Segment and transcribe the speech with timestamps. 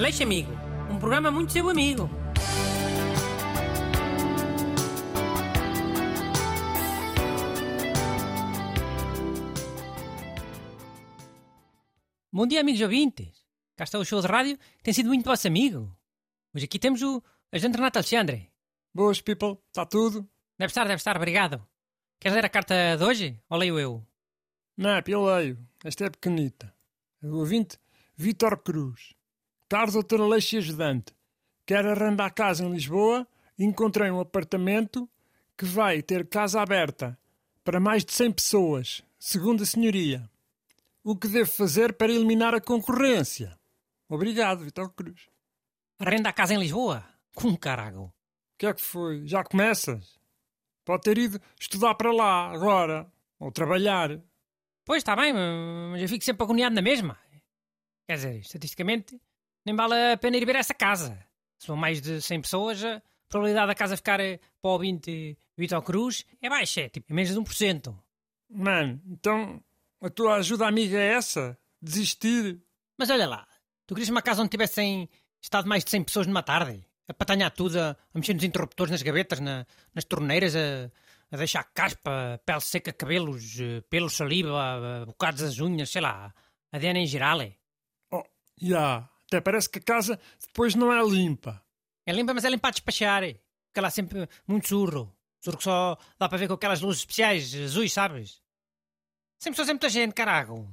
[0.00, 0.50] Aleixo Amigo,
[0.90, 2.08] um programa muito seu amigo.
[12.32, 13.44] Bom dia, amigos ouvintes.
[13.76, 15.94] Cá está o show de rádio, que tem sido muito vosso amigo.
[16.54, 17.22] Hoje aqui temos o
[17.52, 18.50] agente Renato Alexandre.
[18.94, 19.58] Boas, people.
[19.66, 20.26] Está tudo?
[20.58, 21.62] Deve estar, deve estar, obrigado.
[22.18, 23.38] Queres ler a carta de hoje?
[23.50, 24.06] Ou leio eu?
[24.78, 25.58] Não, eu leio.
[25.84, 26.74] Esta é pequenita.
[27.22, 27.78] O ouvinte,
[28.16, 29.19] Vítor Cruz.
[29.70, 31.14] Caro doutor Aleixo Ajudante.
[31.64, 33.24] Quero arrendar casa em Lisboa
[33.56, 35.08] e encontrei um apartamento
[35.56, 37.16] que vai ter casa aberta
[37.62, 40.28] para mais de 100 pessoas, segundo a senhoria.
[41.04, 43.56] O que devo fazer para eliminar a concorrência?
[44.08, 45.28] Obrigado, Vítor Cruz.
[46.00, 47.04] Arrenda a casa em Lisboa?
[47.32, 48.06] Com carago.
[48.06, 48.12] O
[48.58, 49.24] que é que foi?
[49.24, 50.18] Já começas?
[50.84, 53.06] Pode ter ido estudar para lá, agora.
[53.38, 54.20] Ou trabalhar.
[54.84, 57.16] Pois, está bem, mas eu fico sempre agoniado na mesma.
[58.08, 59.20] Quer dizer, estatisticamente,
[59.64, 61.18] nem vale a pena ir ver essa casa.
[61.58, 65.38] Se são mais de 100 pessoas, a probabilidade da casa ficar eh, para o 20
[65.56, 67.94] Vitor Cruz é baixa, é tipo é menos de 1%.
[68.48, 69.62] Mano, então
[70.00, 71.58] a tua ajuda amiga é essa?
[71.80, 72.60] Desistir?
[72.98, 73.46] Mas olha lá,
[73.86, 75.08] tu querias uma casa onde tivessem
[75.40, 76.82] estado mais de 100 pessoas numa tarde?
[77.06, 80.90] A patanhar tudo, a, a mexer nos interruptores, nas gavetas, na, nas torneiras, a,
[81.30, 86.32] a deixar caspa, pele seca, cabelos, eh, pelos, saliva, bocados das unhas, sei lá,
[86.72, 87.42] a DNA em geral.
[87.42, 87.52] é.
[88.12, 88.24] Oh.
[88.62, 89.09] Yeah.
[89.30, 91.64] Até parece que a casa depois não é limpa.
[92.04, 93.22] É limpa, mas é limpa a despachar.
[93.22, 93.34] é.
[93.68, 95.16] Fica lá sempre muito surro.
[95.40, 98.42] Surro que só dá para ver com aquelas luzes especiais, azuis, sabes?
[99.38, 100.68] Sempre são sempre muita gente, carago.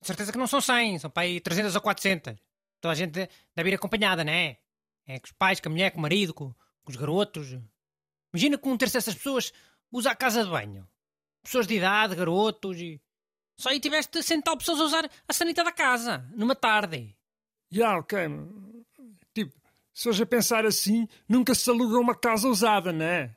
[0.00, 2.34] De certeza que não são 100, são para aí 300 ou 400.
[2.80, 4.58] Toda a gente deve ir acompanhada, não é?
[5.06, 7.58] É com os pais, com a mulher, com o marido, com, com os garotos.
[8.32, 9.52] Imagina que um terço dessas pessoas
[9.92, 10.88] usa a casa de banho.
[11.42, 12.98] Pessoas de idade, garotos e...
[13.58, 17.14] Só aí tiveste 100 tal pessoas a usar a sanita da casa, numa tarde.
[17.72, 18.18] Yeah, ok.
[19.32, 19.54] Tipo,
[19.92, 23.36] se hoje a pensar assim, nunca se aluga uma casa usada, não é?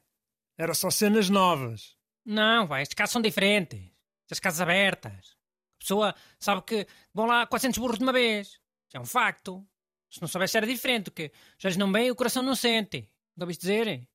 [0.58, 1.96] Era só cenas novas.
[2.26, 3.92] Não, vai, estas casas são diferentes.
[4.26, 5.38] Estas casas abertas.
[5.76, 8.48] A pessoa sabe que vão lá 400 burros de uma vez.
[8.48, 9.66] Isso é um facto.
[10.10, 13.10] Se não soubesse era diferente, que já não bem o coração não sente.
[13.36, 14.08] Não ouviste dizer?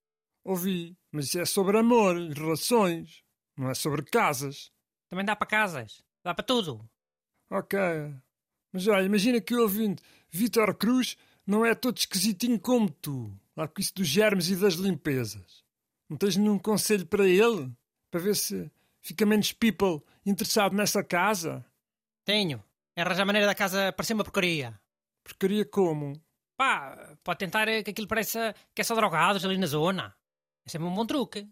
[0.45, 3.23] Ouvi, mas isso é sobre amor e relações.
[3.57, 4.71] Não é sobre casas.
[5.09, 6.03] Também dá para casas.
[6.25, 6.89] Dá para tudo.
[7.51, 7.79] Ok.
[8.73, 13.33] Mas olha, imagina que o ouvinte Vitor Cruz não é todo esquisitinho como tu.
[13.57, 15.65] Lá com isso dos germes e das limpezas.
[16.09, 17.71] Não tens nenhum conselho para ele?
[18.11, 18.71] Para ver se
[19.01, 21.65] fica menos people interessado nessa casa?
[22.25, 22.63] Tenho.
[22.95, 24.79] É arranjar a maneira da casa parecer uma porcaria.
[25.25, 26.21] Porcaria como?
[26.57, 30.15] Pá, pode tentar que aquilo pareça que é só drogados ali na zona.
[30.67, 31.49] Esse é um bom truque.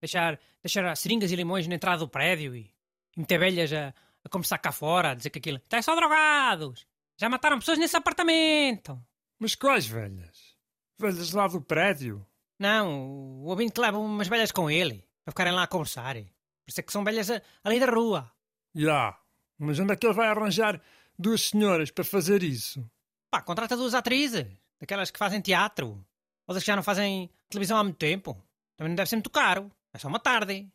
[0.00, 2.72] Deixar, deixar seringas e limões na entrada do prédio e,
[3.16, 3.94] e meter velhas a,
[4.24, 6.86] a conversar cá fora, a dizer que aquilo está é só drogados.
[7.18, 9.00] Já mataram pessoas nesse apartamento.
[9.38, 10.56] Mas quais velhas?
[10.98, 12.26] Velhas lá do prédio?
[12.58, 16.14] Não, o ouvinte que leva umas velhas com ele, para ficarem lá a conversar.
[16.14, 17.30] Por isso é que são velhas
[17.64, 18.30] ali da rua.
[18.74, 19.18] Já, yeah.
[19.58, 20.80] mas onde é que ele vai arranjar
[21.18, 22.84] duas senhoras para fazer isso?
[23.30, 24.46] Pá, contrata duas atrizes,
[24.78, 26.04] daquelas que fazem teatro,
[26.46, 28.34] ou das que já não fazem televisão há muito tempo.
[28.76, 30.70] Também não deve ser muito caro, é só uma tarde.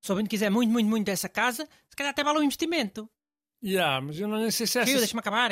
[0.00, 3.08] Se o ouvinte quiser muito, muito, muito dessa casa, se calhar até vale um investimento.
[3.62, 5.50] Já, yeah, mas eu não sei se é Fio, deixa-me acabar.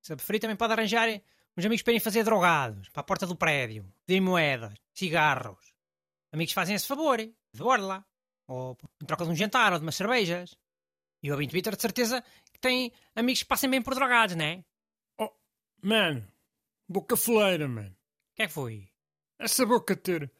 [0.00, 1.08] Se a preferir, também pode arranjar
[1.56, 5.74] uns amigos para irem fazer drogados, para a porta do prédio, de moedas, cigarros.
[6.32, 8.04] Amigos fazem esse favor, de borla.
[8.46, 10.56] Ou em troca de um jantar ou de umas cervejas.
[11.22, 12.22] E o ouvinte Vitor, de certeza,
[12.52, 14.64] que tem amigos que passem bem por drogados, não é?
[15.18, 15.32] Oh,
[15.82, 16.26] mano,
[16.88, 17.90] boca foleira, mano.
[17.90, 18.88] O que é que foi?
[19.38, 20.30] Essa boca ter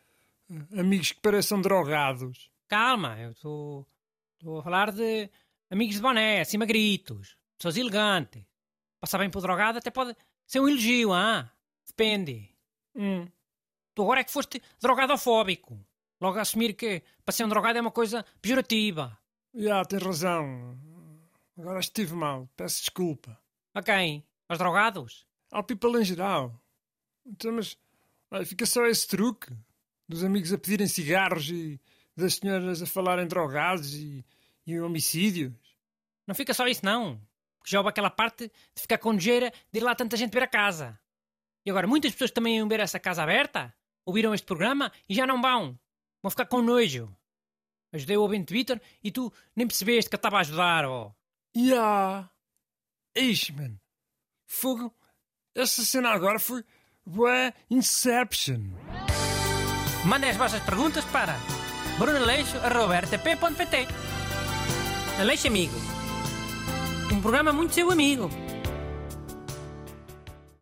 [0.78, 2.50] amigos que pareçam drogados.
[2.68, 3.86] Calma, eu estou
[4.58, 5.30] a falar de
[5.70, 8.42] amigos de boné, assim magritos, pessoas elegantes.
[8.98, 10.16] Passar bem por drogado até pode
[10.46, 11.50] ser um elogio, ah?
[11.86, 12.50] Depende.
[12.94, 13.28] Hum.
[13.94, 15.78] Tu agora é que foste drogadofóbico.
[16.20, 19.16] Logo assumir que para ser um drogado é uma coisa pejorativa.
[19.54, 20.78] Já, yeah, tens razão.
[21.56, 22.48] Agora estive mal.
[22.56, 23.38] Peço desculpa.
[23.74, 24.26] A quem?
[24.48, 25.26] Aos drogados?
[25.50, 26.60] Ao people em geral.
[27.24, 27.76] Então, mas
[28.30, 29.54] olha, fica só esse truque
[30.08, 31.80] dos amigos a pedirem cigarros e
[32.16, 34.24] das senhoras a falarem drogados e,
[34.66, 35.52] e homicídios.
[36.26, 37.20] Não fica só isso, não.
[37.58, 40.42] Porque já houve aquela parte de ficar com nojeira de ir lá tanta gente ver
[40.42, 40.98] a casa.
[41.64, 43.74] E agora, muitas pessoas também iam ver essa casa aberta,
[44.04, 45.78] ouviram este programa e já não vão.
[46.22, 47.14] Vão ficar com nojo.
[47.92, 51.08] Ajudei o ouvinte Twitter e tu nem percebeste que eu estava a ajudar, ó.
[51.08, 51.58] Oh.
[51.58, 51.64] Ya!
[51.64, 52.30] Yeah.
[53.16, 53.80] Ixi, mano.
[54.46, 54.94] Fogo.
[55.54, 56.64] Essa cena agora foi...
[57.08, 58.64] Bué Inception.
[60.04, 61.36] Mandem as vossas perguntas para
[61.98, 63.88] brunaleixo.rtp.pt
[65.18, 65.74] Aleixo Amigo.
[67.10, 68.30] Um programa muito seu amigo.